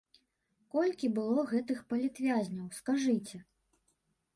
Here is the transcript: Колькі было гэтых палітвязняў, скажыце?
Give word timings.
Колькі 0.75 1.11
было 1.19 1.45
гэтых 1.53 1.85
палітвязняў, 1.95 2.67
скажыце? 2.83 3.37